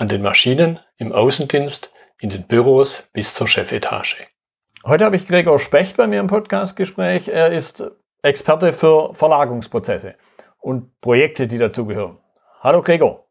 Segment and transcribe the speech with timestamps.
[0.00, 4.16] an den Maschinen, im Außendienst, in den Büros bis zur Chefetage.
[4.82, 7.28] Heute habe ich Gregor Specht bei mir im Podcastgespräch.
[7.28, 7.84] Er ist
[8.22, 10.14] Experte für Verlagerungsprozesse
[10.58, 12.16] und Projekte, die dazugehören.
[12.60, 13.28] Hallo Gregor.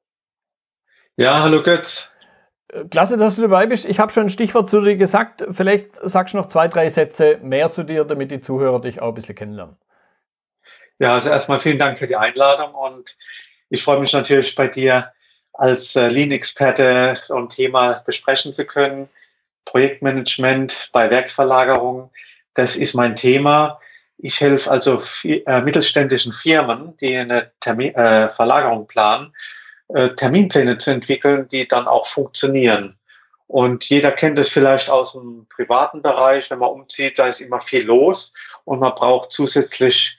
[1.18, 2.12] Ja, hallo Götz.
[2.92, 3.86] Klasse, dass du dabei bist.
[3.86, 5.44] Ich habe schon ein Stichwort zu dir gesagt.
[5.50, 9.08] Vielleicht sagst du noch zwei, drei Sätze mehr zu dir, damit die Zuhörer dich auch
[9.08, 9.76] ein bisschen kennenlernen.
[11.00, 13.18] Ja, also erstmal vielen Dank für die Einladung und
[13.70, 15.12] ich freue mich natürlich bei dir
[15.60, 19.10] als äh, Lean-Experte so ein Thema besprechen zu können.
[19.66, 22.10] Projektmanagement bei Werksverlagerungen,
[22.54, 23.80] das ist mein Thema.
[24.18, 29.34] Ich helfe also äh, mittelständischen Firmen, die eine Termin, äh, Verlagerung planen,
[29.90, 32.98] äh, Terminpläne zu entwickeln, die dann auch funktionieren.
[33.48, 37.60] Und jeder kennt es vielleicht aus dem privaten Bereich, wenn man umzieht, da ist immer
[37.60, 40.18] viel los und man braucht zusätzlich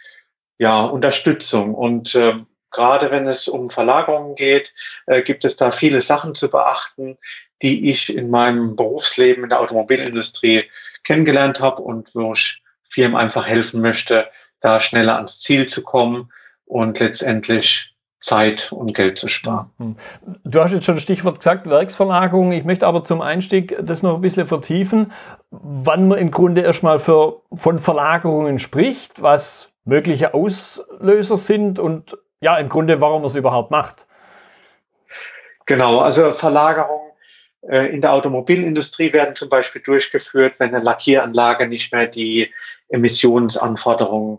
[0.58, 1.74] ja, Unterstützung.
[1.74, 4.74] Und ähm, Gerade wenn es um Verlagerungen geht,
[5.06, 7.18] äh, gibt es da viele Sachen zu beachten,
[7.62, 10.64] die ich in meinem Berufsleben in der Automobilindustrie
[11.04, 14.28] kennengelernt habe und wo ich Firmen einfach helfen möchte,
[14.60, 16.32] da schneller ans Ziel zu kommen
[16.66, 19.70] und letztendlich Zeit und Geld zu sparen.
[19.78, 19.96] Hm.
[20.44, 22.52] Du hast jetzt schon Stichwort gesagt, Werksverlagerung.
[22.52, 25.12] Ich möchte aber zum Einstieg das noch ein bisschen vertiefen,
[25.50, 32.58] wann man im Grunde erstmal für, von Verlagerungen spricht, was mögliche Auslöser sind und ja,
[32.58, 34.06] im Grunde, warum es überhaupt macht.
[35.66, 37.12] Genau, also Verlagerung
[37.68, 42.52] äh, in der Automobilindustrie werden zum Beispiel durchgeführt, wenn eine Lackieranlage nicht mehr die
[42.88, 44.38] Emissionsanforderungen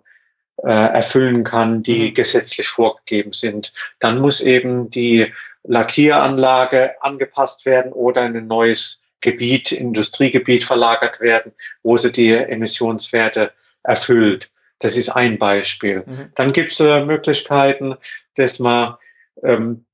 [0.64, 2.14] äh, erfüllen kann, die mhm.
[2.14, 3.74] gesetzlich vorgegeben sind.
[4.00, 5.32] Dann muss eben die
[5.64, 11.52] Lackieranlage angepasst werden oder in ein neues Gebiet, Industriegebiet verlagert werden,
[11.84, 13.52] wo sie die Emissionswerte
[13.84, 14.50] erfüllt.
[14.82, 16.04] Das ist ein Beispiel.
[16.06, 16.32] Mhm.
[16.36, 17.96] Dann gibt es äh, Möglichkeiten,
[18.36, 18.96] dass man
[19.44, 19.86] ähm,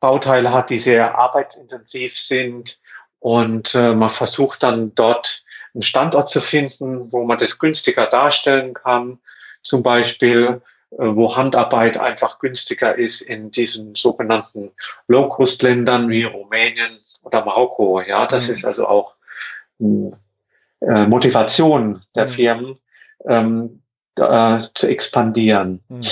[0.00, 2.78] Bauteile hat, die sehr arbeitsintensiv sind
[3.20, 8.74] und äh, man versucht dann dort einen Standort zu finden, wo man das günstiger darstellen
[8.74, 9.18] kann.
[9.62, 14.72] Zum Beispiel, äh, wo Handarbeit einfach günstiger ist in diesen sogenannten
[15.08, 18.02] Low-Cost-Ländern wie Rumänien oder Marokko.
[18.02, 18.54] Ja, das mhm.
[18.54, 19.14] ist also auch
[19.80, 22.30] äh, Motivation der mhm.
[22.30, 22.78] Firmen,
[23.26, 23.82] ähm,
[24.16, 25.82] äh, zu expandieren.
[25.88, 26.02] Mhm.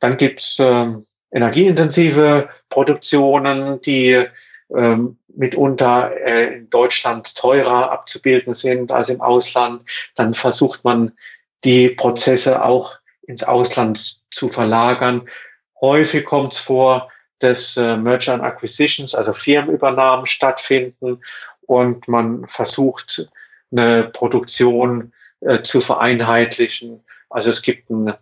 [0.00, 0.86] Dann gibt's äh,
[1.30, 4.26] energieintensive Produktionen, die
[4.74, 9.84] ähm, mitunter äh, in Deutschland teurer abzubilden sind als im Ausland.
[10.14, 11.12] Dann versucht man,
[11.64, 15.28] die Prozesse auch ins Ausland zu verlagern.
[15.80, 21.20] Häufig kommt es vor, dass äh, Merger and Acquisitions, also Firmenübernahmen stattfinden
[21.66, 23.28] und man versucht,
[23.70, 28.14] eine Produktion äh, zu vereinheitlichen also es gibt ein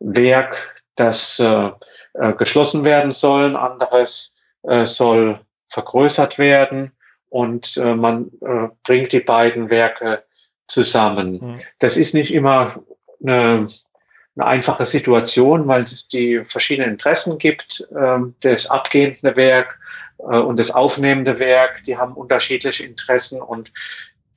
[0.00, 1.70] Werk, das äh,
[2.14, 6.92] äh, geschlossen werden soll, ein anderes äh, soll vergrößert werden
[7.28, 10.22] und äh, man äh, bringt die beiden Werke
[10.68, 11.40] zusammen.
[11.40, 11.60] Mhm.
[11.78, 12.82] Das ist nicht immer
[13.22, 13.68] eine,
[14.36, 17.86] eine einfache Situation, weil es die verschiedenen Interessen gibt.
[17.94, 19.80] Äh, das abgehende Werk
[20.18, 23.72] äh, und das aufnehmende Werk, die haben unterschiedliche Interessen und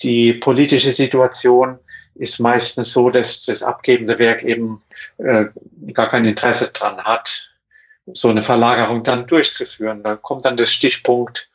[0.02, 1.80] die politische Situation
[2.20, 4.82] ist meistens so, dass das abgebende Werk eben
[5.18, 5.46] äh,
[5.94, 7.52] gar kein Interesse dran hat,
[8.06, 10.04] so eine Verlagerung dann durchzuführen.
[10.04, 11.50] Da kommt dann das Stichpunkt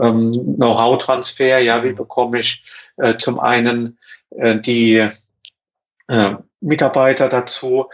[0.00, 1.58] ähm, Know-how-Transfer.
[1.58, 2.64] Ja, wie bekomme ich
[2.96, 3.98] äh, zum einen
[4.30, 5.08] äh, die
[6.08, 7.88] äh, Mitarbeiter dazu,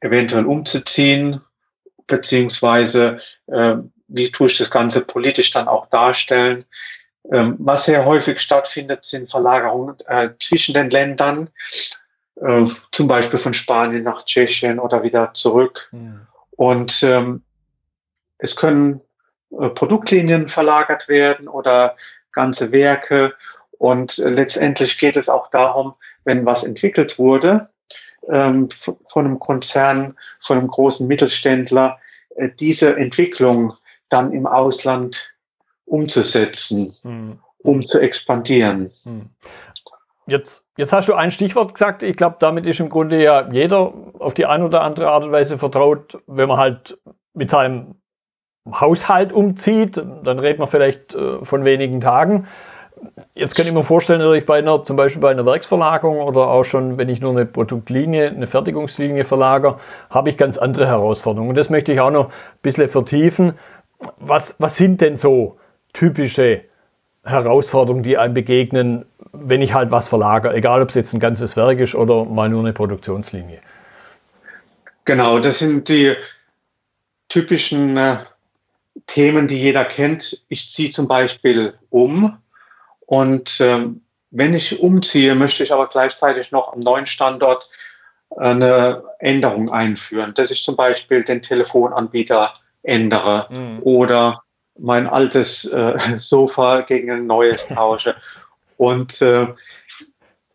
[0.00, 1.42] eventuell umzuziehen,
[2.06, 3.76] beziehungsweise äh,
[4.08, 6.64] wie tue ich das Ganze politisch dann auch darstellen?
[7.32, 11.48] Ähm, was sehr häufig stattfindet, sind Verlagerungen äh, zwischen den Ländern,
[12.36, 15.88] äh, zum Beispiel von Spanien nach Tschechien oder wieder zurück.
[15.92, 16.26] Ja.
[16.50, 17.42] Und ähm,
[18.38, 19.00] es können
[19.58, 21.96] äh, Produktlinien verlagert werden oder
[22.32, 23.34] ganze Werke.
[23.78, 25.94] Und äh, letztendlich geht es auch darum,
[26.24, 27.70] wenn was entwickelt wurde
[28.28, 31.98] ähm, von einem Konzern, von einem großen Mittelständler,
[32.36, 33.74] äh, diese Entwicklung
[34.08, 35.34] dann im Ausland
[35.90, 37.38] umzusetzen, mhm.
[37.58, 38.90] um zu expandieren.
[39.04, 39.30] Mhm.
[40.26, 42.02] Jetzt, jetzt hast du ein Stichwort gesagt.
[42.02, 45.32] Ich glaube, damit ist im Grunde ja jeder auf die eine oder andere Art und
[45.32, 46.98] Weise vertraut, wenn man halt
[47.34, 47.96] mit seinem
[48.70, 52.46] Haushalt umzieht, dann redet man vielleicht äh, von wenigen Tagen.
[53.34, 56.48] Jetzt kann ich mir vorstellen, dass ich bei einer, zum Beispiel bei einer Werksverlagerung oder
[56.48, 61.50] auch schon, wenn ich nur eine Produktlinie, eine Fertigungslinie verlagere, habe ich ganz andere Herausforderungen.
[61.50, 62.32] Und das möchte ich auch noch ein
[62.62, 63.54] bisschen vertiefen.
[64.18, 65.56] Was, was sind denn so
[65.92, 66.64] typische
[67.24, 71.56] Herausforderungen, die einem begegnen, wenn ich halt was verlagere, egal ob es jetzt ein ganzes
[71.56, 73.60] Werk ist oder mal nur eine Produktionslinie?
[75.04, 76.14] Genau, das sind die
[77.28, 78.16] typischen äh,
[79.06, 80.42] Themen, die jeder kennt.
[80.48, 82.38] Ich ziehe zum Beispiel um
[83.06, 87.68] und ähm, wenn ich umziehe, möchte ich aber gleichzeitig noch am neuen Standort
[88.36, 93.80] eine Änderung einführen, dass ich zum Beispiel den Telefonanbieter ändere mhm.
[93.82, 94.44] oder
[94.80, 98.16] mein altes äh, Sofa gegen ein neues tausche.
[98.76, 99.48] Und äh,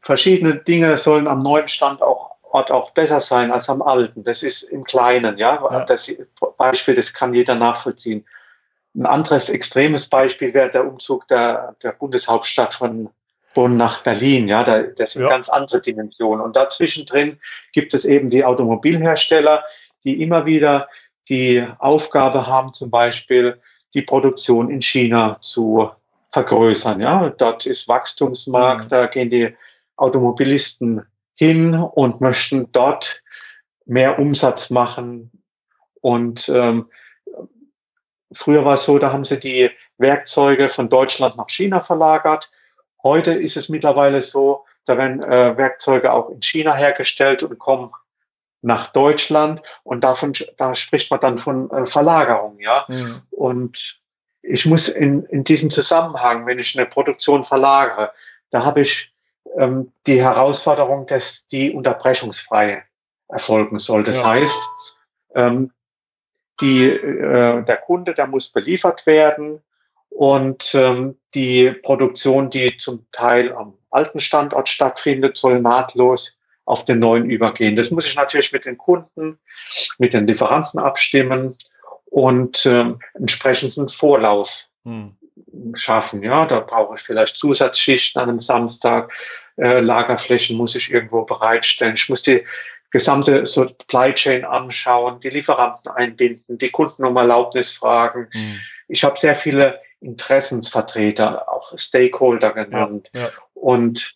[0.02, 2.32] verschiedene Dinge sollen am neuen Standort
[2.72, 4.24] auch besser sein als am alten.
[4.24, 5.62] Das ist im Kleinen, ja.
[5.70, 5.86] ja.
[5.86, 6.12] Das
[6.58, 8.26] Beispiel, das kann jeder nachvollziehen.
[8.96, 13.10] Ein anderes extremes Beispiel wäre der Umzug der, der Bundeshauptstadt von
[13.54, 14.48] Bonn nach Berlin.
[14.48, 15.30] Ja, da, das sind ja.
[15.30, 16.44] ganz andere Dimensionen.
[16.44, 17.40] Und dazwischen drin
[17.74, 19.66] gibt es eben die Automobilhersteller,
[20.04, 20.88] die immer wieder
[21.28, 23.60] die Aufgabe haben, zum Beispiel
[23.96, 25.90] die Produktion in China zu
[26.32, 27.00] vergrößern.
[27.00, 28.90] Ja, dort ist Wachstumsmarkt, mhm.
[28.90, 29.56] da gehen die
[29.96, 33.24] Automobilisten hin und möchten dort
[33.86, 35.32] mehr Umsatz machen.
[36.02, 36.90] Und ähm,
[38.34, 42.52] früher war es so, da haben sie die Werkzeuge von Deutschland nach China verlagert.
[43.02, 47.92] Heute ist es mittlerweile so, da werden äh, Werkzeuge auch in China hergestellt und kommen
[48.66, 52.86] nach Deutschland und davon, da spricht man dann von äh, Verlagerung, ja.
[52.88, 53.22] Mhm.
[53.30, 53.78] Und
[54.42, 58.12] ich muss in, in diesem Zusammenhang, wenn ich eine Produktion verlagere,
[58.50, 59.14] da habe ich
[59.56, 62.84] ähm, die Herausforderung, dass die unterbrechungsfrei
[63.28, 64.04] erfolgen soll.
[64.04, 64.30] Das ja.
[64.30, 64.64] heißt,
[65.36, 65.72] ähm,
[66.60, 69.62] die, äh, der Kunde, der muss beliefert werden
[70.10, 76.36] und ähm, die Produktion, die zum Teil am alten Standort stattfindet, soll nahtlos
[76.66, 77.76] auf den neuen übergehen.
[77.76, 79.40] Das muss ich natürlich mit den Kunden,
[79.98, 81.56] mit den Lieferanten abstimmen
[82.06, 85.16] und äh, entsprechenden Vorlauf hm.
[85.76, 86.24] schaffen.
[86.24, 89.14] Ja, da brauche ich vielleicht Zusatzschichten an einem Samstag,
[89.58, 91.96] äh, Lagerflächen muss ich irgendwo bereitstellen.
[91.96, 92.44] Ich muss die
[92.92, 98.28] gesamte Supply Chain anschauen, die Lieferanten einbinden, die Kunden um Erlaubnis fragen.
[98.32, 98.60] Hm.
[98.88, 103.10] Ich habe sehr viele Interessensvertreter, auch Stakeholder genannt.
[103.14, 103.30] Ja, ja.
[103.54, 104.16] Und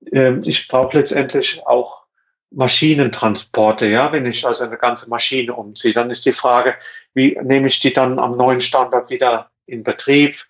[0.00, 2.04] ich brauche letztendlich auch
[2.50, 6.74] Maschinentransporte, ja, wenn ich also eine ganze Maschine umziehe, dann ist die Frage,
[7.14, 10.44] wie nehme ich die dann am neuen Standort wieder in Betrieb,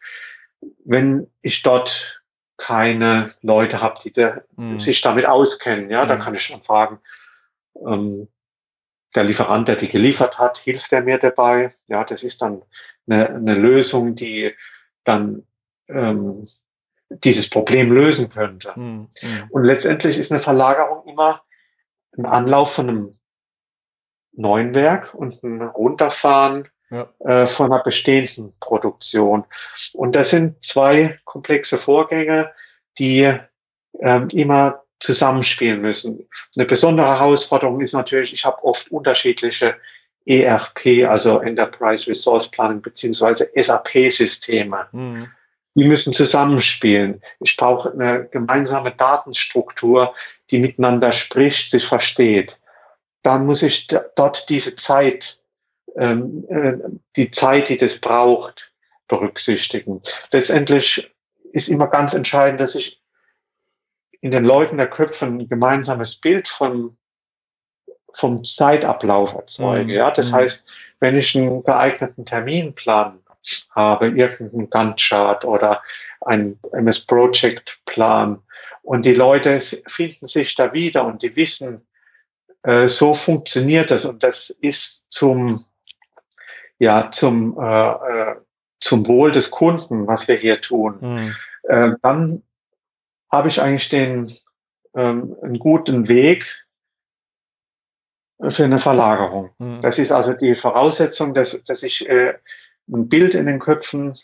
[0.85, 2.23] wenn ich dort
[2.57, 4.79] keine Leute habe, die da, mhm.
[4.79, 6.09] sich damit auskennen, ja, mhm.
[6.09, 7.01] da kann ich schon fragen,
[7.87, 8.29] ähm,
[9.15, 11.75] der Lieferant, der die geliefert hat, hilft er mir dabei?
[11.89, 12.63] Ja, das ist dann
[13.09, 14.55] eine, eine Lösung, die
[15.05, 15.47] dann
[15.89, 16.49] ähm,
[17.11, 18.73] dieses Problem lösen könnte.
[18.77, 19.09] Mhm.
[19.51, 21.43] Und letztendlich ist eine Verlagerung immer
[22.17, 23.19] ein Anlauf von einem
[24.33, 27.09] neuen Werk und ein Runterfahren ja.
[27.21, 29.45] äh, von einer bestehenden Produktion.
[29.93, 32.53] Und das sind zwei komplexe Vorgänge,
[32.99, 33.33] die
[34.01, 36.29] ähm, immer zusammenspielen müssen.
[36.55, 39.77] Eine besondere Herausforderung ist natürlich, ich habe oft unterschiedliche
[40.27, 44.87] ERP, also Enterprise Resource Planning beziehungsweise SAP-Systeme.
[44.93, 45.29] Mhm.
[45.75, 47.23] Die müssen zusammenspielen.
[47.39, 50.15] Ich brauche eine gemeinsame Datenstruktur,
[50.51, 52.59] die miteinander spricht, sich versteht.
[53.23, 55.41] Dann muss ich dort diese Zeit,
[55.97, 56.73] ähm, äh,
[57.17, 58.73] die Zeit, die das braucht,
[59.07, 60.03] berücksichtigen.
[60.33, 61.15] Letztendlich
[61.53, 63.03] ist immer ganz entscheidend, dass ich
[64.21, 66.97] in den Leuten der Köpfen ein gemeinsames Bild von,
[68.13, 69.85] vom Zeitablauf erzeuge.
[69.85, 69.91] Mhm.
[69.91, 70.37] Ja, das mhm.
[70.37, 70.67] heißt,
[71.01, 73.21] wenn ich einen geeigneten Terminplan
[73.71, 75.83] habe, irgendeinen Gantt-Chart oder
[76.21, 78.43] ein MS Project Plan
[78.83, 81.87] und die Leute finden sich da wieder und die wissen,
[82.63, 85.65] äh, so funktioniert das und das ist zum
[86.79, 88.37] ja zum äh, äh
[88.81, 90.97] zum Wohl des Kunden, was wir hier tun.
[91.01, 91.37] Mhm.
[91.65, 92.43] Äh, dann
[93.31, 94.35] habe ich eigentlich den
[94.95, 96.67] ähm, einen guten Weg
[98.49, 99.51] für eine Verlagerung.
[99.59, 99.83] Mhm.
[99.83, 102.35] Das ist also die Voraussetzung, dass, dass ich äh,
[102.93, 104.19] ein Bild in den Köpfen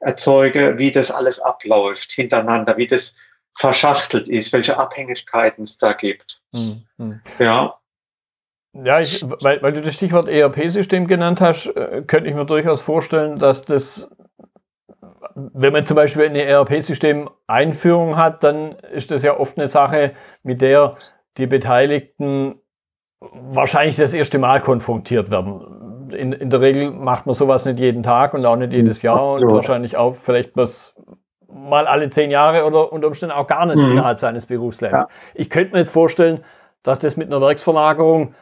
[0.00, 3.14] erzeuge, wie das alles abläuft hintereinander, wie das
[3.54, 6.40] verschachtelt ist, welche Abhängigkeiten es da gibt.
[6.52, 7.20] Mhm.
[7.38, 7.78] Ja.
[8.74, 12.80] Ja, ich, weil, weil du das Stichwort ERP-System genannt hast, äh, könnte ich mir durchaus
[12.80, 14.08] vorstellen, dass das
[15.34, 20.12] wenn man zum Beispiel eine ERP-System Einführung hat, dann ist das ja oft eine Sache,
[20.42, 20.96] mit der
[21.38, 22.56] die Beteiligten
[23.20, 25.60] wahrscheinlich das erste Mal konfrontiert werden.
[26.12, 29.32] In, in der Regel macht man sowas nicht jeden Tag und auch nicht jedes Jahr
[29.34, 30.94] und wahrscheinlich auch vielleicht bloß
[31.48, 33.92] mal alle zehn Jahre oder unter Umständen auch gar nicht mhm.
[33.92, 35.04] innerhalb seines Berufslebens.
[35.04, 35.08] Ja.
[35.34, 36.44] Ich könnte mir jetzt vorstellen,
[36.82, 38.34] dass das mit einer Werksverlagerung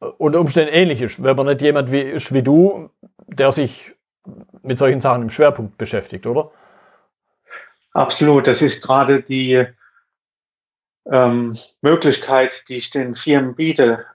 [0.00, 2.90] äh, unter Umständen ähnlich ist, wenn man nicht jemand wie, ist wie du,
[3.26, 3.94] der sich
[4.62, 6.50] mit solchen Sachen im Schwerpunkt beschäftigt, oder?
[7.92, 8.46] Absolut.
[8.46, 9.66] Das ist gerade die
[11.10, 14.06] ähm, Möglichkeit, die ich den Firmen biete,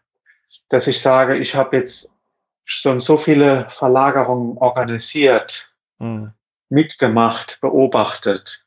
[0.70, 2.12] dass ich sage, ich habe jetzt
[2.70, 6.34] schon so viele Verlagerungen organisiert, mhm.
[6.70, 8.64] mitgemacht, beobachtet.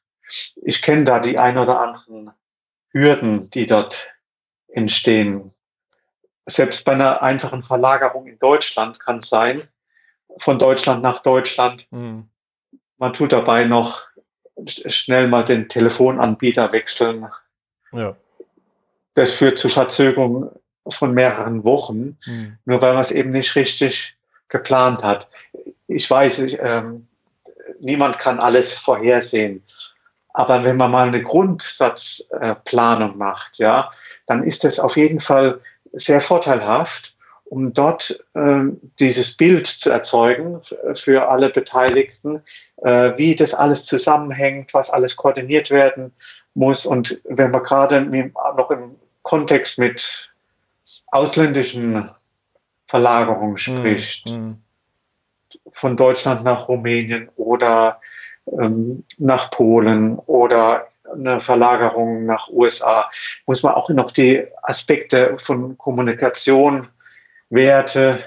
[0.57, 2.33] Ich kenne da die ein oder anderen
[2.91, 4.13] Hürden, die dort
[4.67, 5.55] entstehen.
[6.47, 9.69] Selbst bei einer einfachen Verlagerung in Deutschland kann es sein,
[10.37, 11.87] von Deutschland nach Deutschland.
[11.93, 12.29] Mhm.
[12.99, 14.09] Man tut dabei noch
[14.67, 17.29] schnell mal den Telefonanbieter wechseln.
[17.93, 18.17] Ja.
[19.15, 20.51] Das führt zu Verzögerungen
[20.89, 22.59] von mehreren Wochen, mhm.
[22.65, 24.17] nur weil man es eben nicht richtig
[24.49, 25.29] geplant hat.
[25.87, 27.07] Ich weiß, ich, ähm,
[27.81, 29.63] niemand kann alles vorhersehen.
[30.35, 33.91] Aber wenn man mal eine Grundsatzplanung äh, macht, ja,
[34.27, 35.61] dann ist es auf jeden Fall
[35.93, 38.63] sehr vorteilhaft, um dort äh,
[38.99, 40.61] dieses Bild zu erzeugen
[40.95, 42.43] für alle Beteiligten,
[42.79, 46.13] äh, wie das alles zusammenhängt, was alles koordiniert werden
[46.55, 46.87] muss.
[46.87, 48.01] Und wenn man gerade
[48.57, 50.32] noch im Kontext mit
[51.13, 52.11] ausländischen
[52.87, 54.55] Verlagerungen spricht, mm,
[55.71, 58.01] von Deutschland nach Rumänien oder
[58.47, 63.11] ähm, nach Polen oder eine Verlagerung nach USA,
[63.47, 66.89] muss man auch noch die Aspekte von Kommunikation,
[67.51, 68.19] Werte,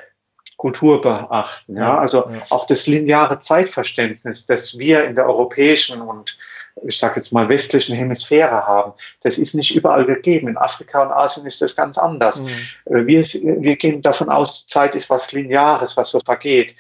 [0.58, 1.78] Kultur beachten.
[1.78, 6.38] Ja, also auch das lineare Zeitverständnis, das wir in der europäischen und
[6.84, 10.48] ich sage jetzt mal westlichen Hemisphäre haben, das ist nicht überall gegeben.
[10.48, 12.42] In Afrika und Asien ist das ganz anders.
[12.42, 12.48] Mhm.
[12.86, 16.76] Äh, wir, wir gehen davon aus, Zeit ist was Lineares, was so vergeht.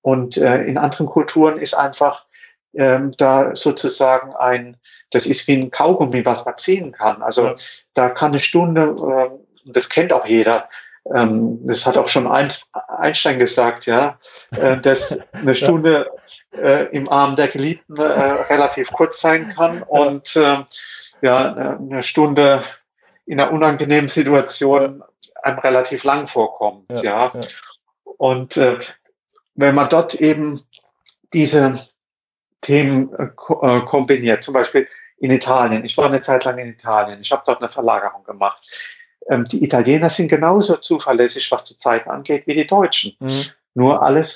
[0.00, 2.26] Und äh, in anderen Kulturen ist einfach
[2.74, 4.76] ähm, da sozusagen ein,
[5.10, 7.22] das ist wie ein Kaugummi, was man ziehen kann.
[7.22, 7.56] Also ja.
[7.94, 10.68] da kann eine Stunde, äh, das kennt auch jeder,
[11.14, 14.18] ähm, das hat auch schon Einstein gesagt, ja,
[14.52, 16.10] äh, dass eine Stunde
[16.52, 20.58] äh, im Arm der Geliebten äh, relativ kurz sein kann und äh,
[21.22, 22.62] ja, eine Stunde
[23.26, 25.02] in einer unangenehmen Situation
[25.42, 27.02] einem relativ lang vorkommt, ja.
[27.02, 27.32] ja.
[27.34, 27.40] ja.
[28.16, 28.78] Und äh,
[29.54, 30.62] wenn man dort eben
[31.32, 31.80] diese
[32.60, 35.84] Themen äh, äh, kombiniert, zum Beispiel in Italien.
[35.84, 37.20] Ich war eine Zeit lang in Italien.
[37.20, 38.68] Ich habe dort eine Verlagerung gemacht.
[39.28, 43.16] Ähm, die Italiener sind genauso zuverlässig, was die Zeiten angeht, wie die Deutschen.
[43.20, 43.44] Mhm.
[43.74, 44.30] Nur alles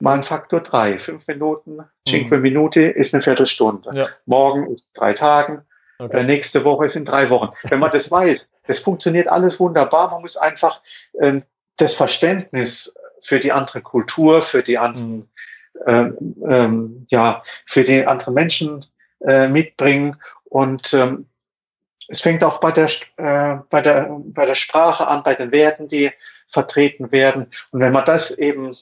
[0.00, 0.98] mal ein Faktor drei.
[0.98, 2.42] Fünf Minuten, cinque mhm.
[2.42, 3.90] Minute ist eine Viertelstunde.
[3.94, 4.08] Ja.
[4.26, 5.62] Morgen ist drei Tagen.
[5.98, 6.20] Okay.
[6.20, 7.52] Äh, nächste Woche sind drei Wochen.
[7.64, 10.10] Wenn man das weiß, das funktioniert alles wunderbar.
[10.10, 10.82] Man muss einfach
[11.20, 11.42] ähm,
[11.76, 15.30] das Verständnis für die andere Kultur, für die anderen,
[15.86, 18.86] ähm, ähm, ja, für die anderen Menschen
[19.26, 20.16] äh, mitbringen.
[20.44, 21.26] Und ähm,
[22.08, 25.88] es fängt auch bei der, äh, bei, der, bei der Sprache an, bei den Werten,
[25.88, 26.10] die
[26.48, 27.48] vertreten werden.
[27.70, 28.76] Und wenn man das eben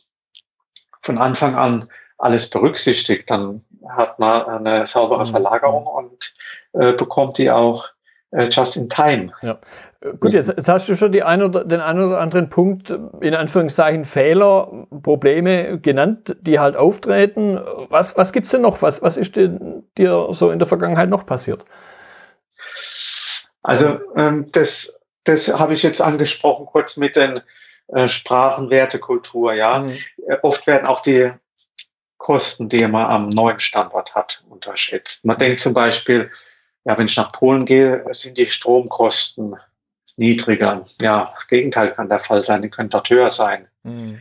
[1.06, 5.30] von Anfang an alles berücksichtigt, dann hat man eine saubere mhm.
[5.30, 6.34] Verlagerung und
[6.72, 7.86] äh, bekommt die auch
[8.32, 9.32] äh, just in time.
[9.42, 9.58] Ja.
[10.20, 14.04] Gut, jetzt, jetzt, hast du schon ein oder, den einen oder anderen Punkt, in Anführungszeichen
[14.04, 17.58] Fehler, Probleme genannt, die halt auftreten.
[17.88, 18.82] Was, was es denn noch?
[18.82, 21.64] Was, was ist dir, dir so in der Vergangenheit noch passiert?
[23.62, 27.40] Also ähm, das, das habe ich jetzt angesprochen, kurz mit den
[27.88, 29.54] äh, Sprachen, Werte, Kultur.
[29.54, 29.96] Ja, mhm.
[30.26, 31.32] Äh, oft werden auch die
[32.18, 35.24] Kosten, die man am neuen Standort hat, unterschätzt.
[35.24, 36.30] Man denkt zum Beispiel,
[36.84, 39.56] ja, wenn ich nach Polen gehe, sind die Stromkosten
[40.16, 40.86] niedriger.
[41.00, 43.68] Ja, Gegenteil kann der Fall sein, die können dort höher sein.
[43.82, 44.20] Mhm.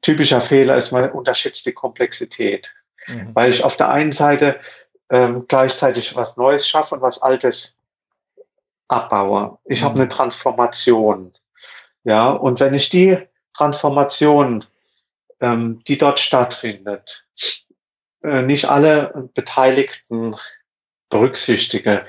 [0.00, 2.74] Typischer Fehler ist, man unterschätzt die Komplexität,
[3.06, 3.34] mhm.
[3.34, 4.58] weil ich auf der einen Seite
[5.10, 7.76] ähm, gleichzeitig was Neues schaffe und was Altes
[8.88, 9.58] abbaue.
[9.64, 9.84] Ich mhm.
[9.86, 11.32] habe eine Transformation.
[12.04, 13.18] Ja, und wenn ich die
[13.54, 14.64] Transformation,
[15.40, 17.26] ähm, die dort stattfindet,
[18.22, 20.36] äh, nicht alle Beteiligten
[21.08, 22.04] berücksichtige,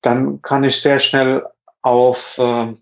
[0.00, 1.46] dann kann ich sehr schnell
[1.82, 2.74] auf äh,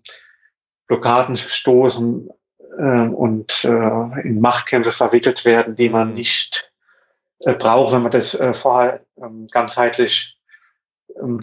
[0.87, 2.29] Blockaden stoßen
[2.77, 6.13] äh, und äh, in Machtkämpfe verwickelt werden, die man mhm.
[6.15, 6.73] nicht
[7.39, 10.37] äh, braucht, wenn man das äh, vorher äh, ganzheitlich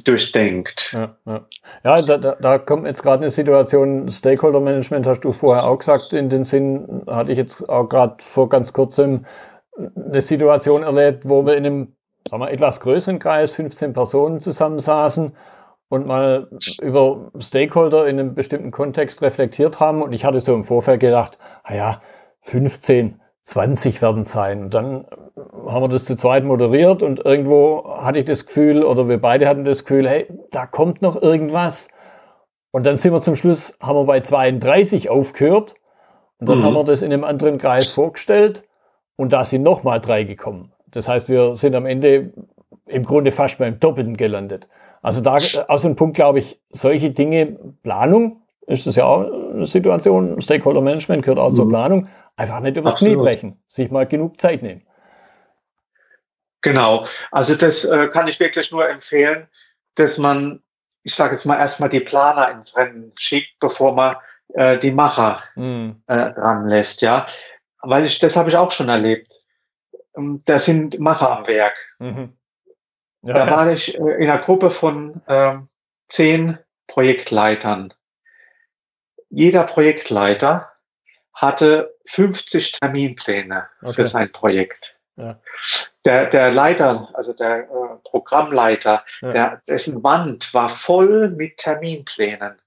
[0.05, 0.93] durchdenkt.
[0.93, 1.47] Ja, ja.
[1.85, 5.79] ja da, da, da kommt jetzt gerade eine Situation, Stakeholder Management hast du vorher auch
[5.79, 9.27] gesagt, in den Sinn hatte ich jetzt auch gerade vor ganz kurzem
[9.77, 11.97] eine Situation erlebt, wo wir in einem
[12.29, 15.33] sagen wir, etwas größeren Kreis, 15 Personen zusammensaßen
[15.89, 16.49] und mal
[16.81, 20.03] über Stakeholder in einem bestimmten Kontext reflektiert haben.
[20.03, 22.00] Und ich hatte so im Vorfeld gedacht, naja,
[22.43, 24.64] 15, 20 werden sein.
[24.64, 25.06] Und dann
[25.66, 29.49] haben wir das zu zweit moderiert und irgendwo hatte ich das Gefühl, oder wir beide
[29.49, 31.88] hatten das Gefühl, hey, da kommt noch irgendwas.
[32.70, 35.75] Und dann sind wir zum Schluss, haben wir bei 32 aufgehört.
[36.38, 36.66] Und dann mhm.
[36.66, 38.64] haben wir das in einem anderen Kreis vorgestellt.
[39.16, 40.73] Und da sind nochmal drei gekommen.
[40.87, 42.32] Das heißt, wir sind am Ende
[42.87, 44.68] im Grunde fast beim Doppelten gelandet.
[45.02, 49.66] Also da aus dem Punkt glaube ich, solche Dinge, Planung, ist das ja auch eine
[49.66, 51.54] Situation, Stakeholder Management gehört auch mhm.
[51.54, 53.15] zur Planung, einfach nicht übers Absolut.
[53.15, 54.83] Knie brechen, sich mal genug Zeit nehmen.
[56.63, 59.49] Genau, also das äh, kann ich wirklich nur empfehlen,
[59.95, 60.63] dass man,
[61.03, 64.17] ich sage jetzt mal erstmal die Planer ins Rennen schickt, bevor man
[64.55, 66.03] äh, die Macher mhm.
[66.07, 67.27] äh, dran lässt, ja,
[67.81, 69.33] weil ich das habe ich auch schon erlebt.
[70.17, 71.77] Ähm, da sind Macher am Werk.
[71.99, 72.37] Mhm.
[73.23, 75.69] Ja, da war ich äh, in einer Gruppe von ähm,
[76.09, 77.95] zehn Projektleitern.
[79.29, 80.73] Jeder Projektleiter
[81.35, 83.93] hatte 50 Terminpläne okay.
[83.93, 84.97] für sein Projekt.
[85.17, 85.39] Ja.
[86.05, 87.67] Der, der Leiter, also der äh,
[88.05, 89.31] Programmleiter, ja.
[89.31, 92.59] der, dessen Wand war voll mit Terminplänen.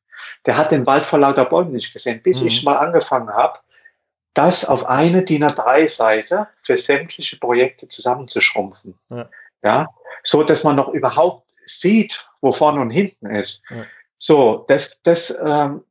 [0.46, 2.48] Der hat den Wald vor lauter Bäumen nicht gesehen, bis mhm.
[2.48, 3.60] ich mal angefangen habe,
[4.34, 8.98] das auf eine DIN A3-Seite für sämtliche Projekte zusammenzuschrumpfen.
[9.10, 9.30] Ja.
[9.64, 9.90] ja,
[10.24, 13.64] so dass man noch überhaupt sieht, wo vorne und hinten ist.
[14.18, 15.84] So, das, das, ähm,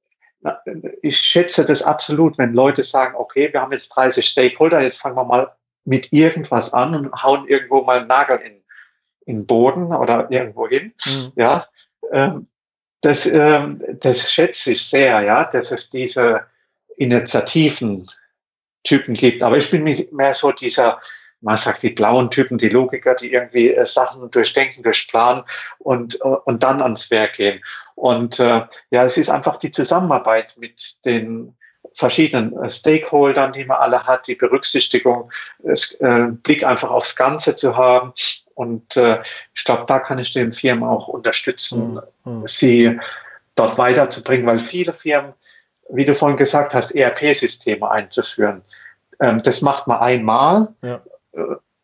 [1.02, 5.16] ich schätze das absolut, wenn Leute sagen, okay, wir haben jetzt 30 Stakeholder, jetzt fangen
[5.16, 5.52] wir mal
[5.84, 8.62] mit irgendwas an und hauen irgendwo mal einen Nagel in,
[9.26, 10.94] in den Boden oder irgendwo hin.
[11.04, 11.32] Mhm.
[11.36, 11.66] Ja,
[12.10, 12.48] ähm,
[13.00, 16.46] das, ähm, das schätze ich sehr, ja, dass es diese
[16.96, 18.08] Initiativen
[18.84, 19.42] Typen gibt.
[19.42, 21.00] Aber ich bin mehr so dieser
[21.42, 25.44] man sagt die blauen Typen, die Logiker, die irgendwie äh, Sachen durchdenken, durchplanen
[25.78, 27.60] und, äh, und dann ans Werk gehen.
[27.94, 31.54] Und äh, ja, es ist einfach die Zusammenarbeit mit den
[31.94, 37.56] verschiedenen äh, Stakeholdern, die man alle hat, die Berücksichtigung, das, äh, Blick einfach aufs Ganze
[37.56, 38.12] zu haben.
[38.54, 39.20] Und äh,
[39.54, 42.46] ich glaube, da kann ich den Firmen auch unterstützen, mhm.
[42.46, 43.00] sie
[43.56, 45.34] dort weiterzubringen, weil viele Firmen,
[45.90, 48.62] wie du vorhin gesagt hast, ERP-Systeme einzuführen.
[49.20, 51.02] Ähm, das macht man einmal ja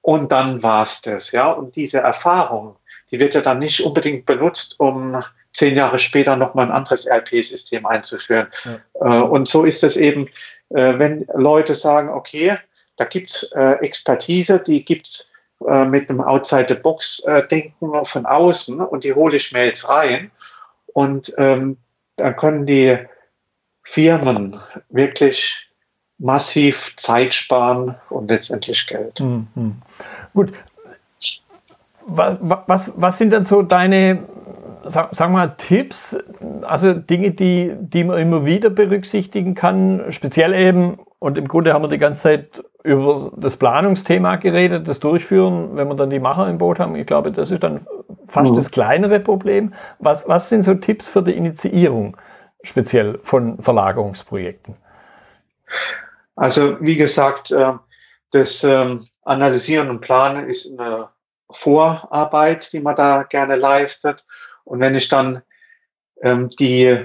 [0.03, 1.51] und dann war's das, ja.
[1.51, 2.77] Und diese Erfahrung,
[3.11, 7.85] die wird ja dann nicht unbedingt benutzt, um zehn Jahre später nochmal ein anderes RP-System
[7.85, 8.49] einzuführen.
[8.65, 9.21] Ja.
[9.21, 10.29] Äh, und so ist es eben,
[10.71, 12.57] äh, wenn Leute sagen, okay,
[12.97, 15.31] da gibt's äh, Expertise, die gibt's
[15.61, 20.31] mit einem Outside-the-Box-Denken von außen und die hole ich mir jetzt rein.
[20.93, 21.79] Und ähm,
[22.15, 22.97] dann können die
[23.83, 25.68] Firmen wirklich
[26.19, 29.21] massiv Zeit sparen und letztendlich Geld.
[29.21, 29.77] Mhm.
[30.35, 30.53] Gut.
[32.07, 34.21] Was, was, was sind denn so deine,
[34.85, 36.17] sag, sag mal, Tipps,
[36.63, 41.83] also Dinge, die, die man immer wieder berücksichtigen kann, speziell eben, und im Grunde haben
[41.83, 46.49] wir die ganze Zeit über das Planungsthema geredet, das Durchführen, wenn wir dann die Macher
[46.49, 46.97] im Boot haben.
[46.97, 47.87] Ich glaube, das ist dann
[48.27, 48.57] fast mhm.
[48.57, 49.75] das kleinere Problem.
[49.99, 52.17] Was, was sind so Tipps für die Initiierung
[52.63, 54.77] speziell von Verlagerungsprojekten?
[56.39, 57.73] Also wie gesagt, äh,
[58.31, 61.09] das ähm, Analysieren und Planen ist eine
[61.51, 64.25] Vorarbeit, die man da gerne leistet.
[64.65, 65.43] Und wenn ich dann
[66.23, 67.05] ähm, die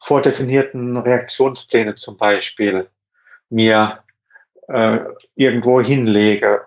[0.00, 2.88] vordefinierten Reaktionspläne zum Beispiel
[3.50, 4.00] mir
[4.68, 4.98] äh,
[5.36, 6.66] irgendwo hinlege.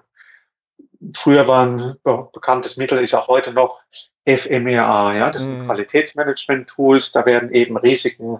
[1.16, 1.96] Früher war ein
[2.34, 3.82] bekanntes Mittel, ist auch heute noch
[4.26, 5.66] FMEA, ja, das sind mm.
[5.66, 8.40] Qualitätsmanagement-Tools, da werden eben Risiken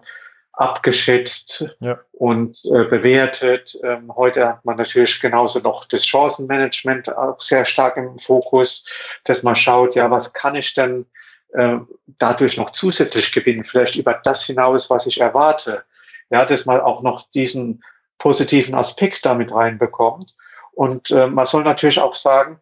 [0.60, 2.00] abgeschätzt ja.
[2.12, 3.80] und äh, bewertet.
[3.82, 8.84] Ähm, heute hat man natürlich genauso noch das Chancenmanagement auch sehr stark im Fokus,
[9.24, 11.06] dass man schaut, ja, was kann ich denn
[11.54, 11.78] äh,
[12.18, 15.86] dadurch noch zusätzlich gewinnen, vielleicht über das hinaus, was ich erwarte.
[16.30, 17.82] Ja, dass man auch noch diesen
[18.18, 20.36] positiven Aspekt damit reinbekommt.
[20.74, 22.60] Und äh, man soll natürlich auch sagen,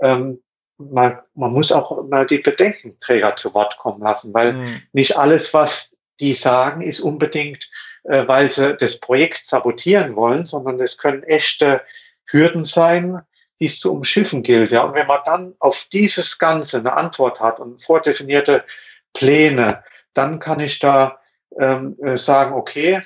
[0.00, 0.40] ähm,
[0.78, 4.82] man, man muss auch mal die Bedenkenträger zu Wort kommen lassen, weil mhm.
[4.92, 7.70] nicht alles, was die sagen, ist unbedingt,
[8.04, 11.82] äh, weil sie das Projekt sabotieren wollen, sondern es können echte
[12.26, 13.22] Hürden sein,
[13.60, 14.70] die es zu umschiffen gilt.
[14.70, 18.64] Ja, und wenn man dann auf dieses Ganze eine Antwort hat und vordefinierte
[19.12, 19.82] Pläne,
[20.14, 21.20] dann kann ich da
[21.58, 23.02] ähm, äh, sagen, okay,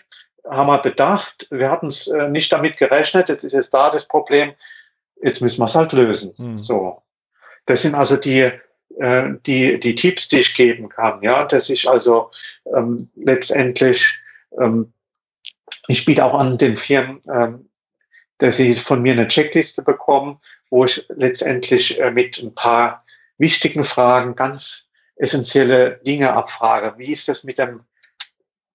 [0.48, 4.06] haben wir bedacht, wir hatten es äh, nicht damit gerechnet, jetzt ist jetzt da das
[4.06, 4.52] Problem,
[5.22, 6.34] jetzt müssen wir es halt lösen.
[6.36, 6.58] Mhm.
[6.58, 7.02] So.
[7.66, 8.52] Das sind also die
[8.98, 11.22] äh, die, die Tipps, die ich geben kann.
[11.22, 12.30] Ja, dass ich also
[12.74, 14.18] ähm, letztendlich,
[14.58, 14.92] ähm,
[15.88, 17.68] ich biete auch an den Firmen, ähm,
[18.38, 23.04] dass sie von mir eine Checkliste bekommen, wo ich letztendlich äh, mit ein paar
[23.38, 26.94] wichtigen Fragen ganz essentielle Dinge abfrage.
[26.98, 27.84] Wie ist das mit dem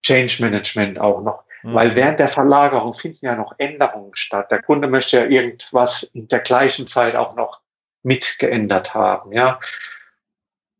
[0.04, 1.44] Change Management auch noch?
[1.64, 1.74] Mhm.
[1.74, 4.52] Weil während der Verlagerung finden ja noch Änderungen statt.
[4.52, 7.62] Der Kunde möchte ja irgendwas in der gleichen Zeit auch noch
[8.04, 9.34] mitgeändert haben.
[9.34, 9.60] Ja,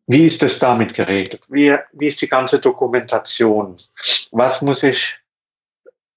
[0.10, 1.44] wie ist es damit geregelt?
[1.50, 3.78] Wie, wie ist die ganze Dokumentation?
[4.32, 5.20] Was muss ich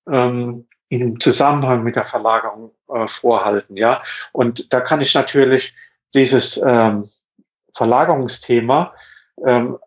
[0.09, 3.77] ähm, im Zusammenhang mit der Verlagerung äh, vorhalten?
[3.77, 4.03] Ja,
[4.33, 5.75] und da kann ich natürlich
[6.15, 7.11] dieses ähm,
[7.75, 8.95] Verlagerungsthema
[9.45, 9.79] ähm,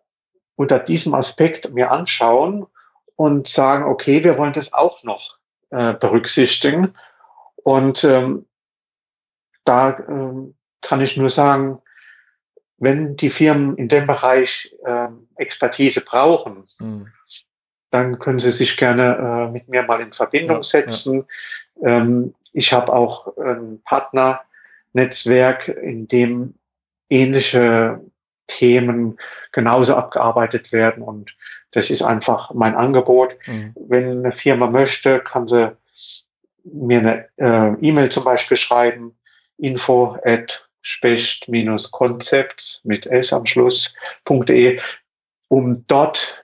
[0.54, 2.68] unter diesem Aspekt mir anschauen
[3.16, 5.38] und sagen, okay, wir wollen das auch noch
[5.70, 6.94] äh, berücksichtigen.
[7.56, 8.46] Und ähm,
[9.64, 11.82] da ähm, kann ich nur sagen,
[12.78, 17.08] wenn die Firmen in dem Bereich ähm, Expertise brauchen, mhm.
[17.90, 21.26] dann können sie sich gerne äh, mit mir mal in Verbindung ja, setzen.
[21.80, 21.98] Ja.
[21.98, 26.54] Ähm, ich habe auch ein Partnernetzwerk, in dem
[27.08, 28.00] ähnliche
[28.46, 29.18] Themen
[29.52, 31.02] genauso abgearbeitet werden.
[31.02, 31.36] Und
[31.72, 33.36] das ist einfach mein Angebot.
[33.46, 33.74] Mhm.
[33.74, 35.76] Wenn eine Firma möchte, kann sie
[36.64, 39.16] mir eine äh, E-Mail zum Beispiel schreiben,
[39.58, 44.80] info at specht-konzepts mit s am Schluss.de,
[45.48, 46.42] um dort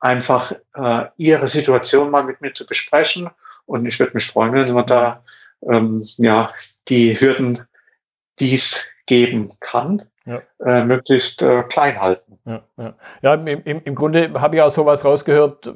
[0.00, 3.30] einfach äh, ihre Situation mal mit mir zu besprechen.
[3.64, 5.22] Und ich würde mich freuen, wenn man da
[5.62, 6.52] ähm, ja
[6.88, 7.62] die Hürden,
[8.40, 10.42] dies geben kann, ja.
[10.64, 12.40] äh, möglichst äh, klein halten.
[12.44, 12.94] Ja, ja.
[13.22, 15.72] ja im, im, im Grunde habe ich auch sowas rausgehört,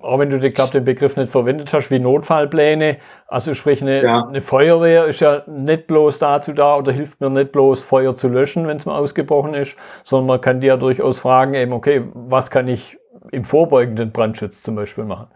[0.00, 2.98] auch wenn du den, glaub, den Begriff nicht verwendet hast, wie Notfallpläne.
[3.26, 4.26] Also sprich, eine, ja.
[4.26, 8.28] eine Feuerwehr ist ja nicht bloß dazu da oder hilft mir nicht bloß Feuer zu
[8.28, 12.04] löschen, wenn es mal ausgebrochen ist, sondern man kann die ja durchaus fragen, eben, okay,
[12.14, 12.98] was kann ich
[13.32, 15.28] im vorbeugenden Brandschutz zum Beispiel machen?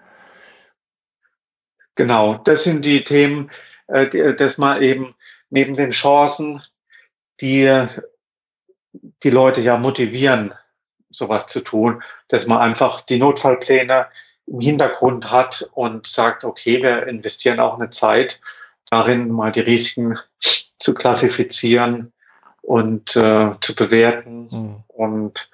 [1.95, 3.51] Genau, das sind die Themen,
[3.89, 5.15] äh, dass man eben
[5.51, 6.63] neben den Chancen
[7.41, 7.87] die
[9.23, 10.55] die Leute ja motivieren,
[11.11, 14.07] sowas zu tun, dass man einfach die Notfallpläne
[14.51, 18.41] im Hintergrund hat und sagt, okay, wir investieren auch eine Zeit
[18.91, 20.19] darin, mal die Risiken
[20.79, 22.13] zu klassifizieren
[22.63, 24.77] und äh, zu bewerten mhm.
[24.89, 25.49] und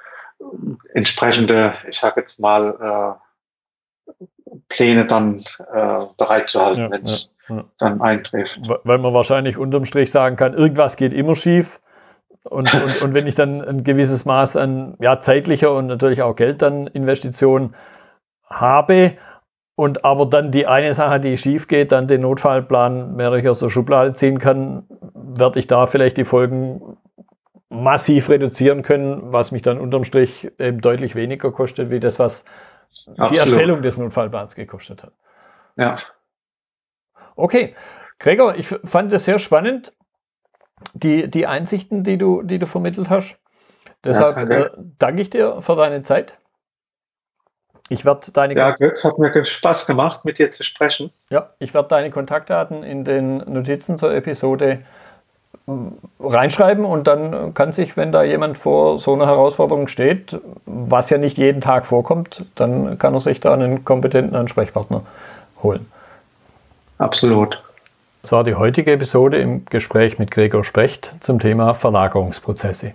[0.95, 3.19] entsprechende, ich sage jetzt mal,
[4.09, 4.13] äh,
[4.69, 5.41] Pläne dann
[5.73, 7.65] äh, bereitzuhalten, ja, wenn es ja, ja.
[7.79, 8.59] dann eintrifft.
[8.85, 11.81] Weil man wahrscheinlich unterm Strich sagen kann, irgendwas geht immer schief.
[12.45, 16.37] Und, und, und wenn ich dann ein gewisses Maß an ja, zeitlicher und natürlich auch
[16.37, 17.75] Geld dann Investitionen
[18.47, 19.17] habe
[19.75, 23.69] und aber dann die eine Sache, die schief geht, dann den Notfallplan mehr aus der
[23.69, 26.97] Schublade ziehen kann, werde ich da vielleicht die Folgen
[27.69, 32.45] massiv reduzieren können, was mich dann unterm Strich eben deutlich weniger kostet, wie das, was
[33.07, 33.31] Absolut.
[33.33, 35.13] die Erstellung des Notfallplans gekostet hat.
[35.77, 35.97] Ja.
[37.35, 37.75] Okay.
[38.19, 39.93] Gregor, ich fand das sehr spannend
[40.95, 43.39] die, die Einsichten, die du, die du vermittelt hast.
[44.05, 46.39] Deshalb ja, äh, danke ich dir für deine Zeit.
[47.88, 51.11] Ich werde deine Ja, Glück, hat mir Spaß gemacht, mit dir zu sprechen.
[51.31, 54.81] Ja, ich werde deine Kontaktdaten in den Notizen zur Episode
[55.68, 55.72] äh,
[56.18, 61.18] reinschreiben und dann kann sich, wenn da jemand vor so einer Herausforderung steht, was ja
[61.18, 65.03] nicht jeden Tag vorkommt, dann kann er sich da einen kompetenten Ansprechpartner
[65.62, 65.87] holen.
[66.99, 67.62] Absolut.
[68.22, 72.94] Das war die heutige Episode im Gespräch mit Gregor Specht zum Thema Verlagerungsprozesse.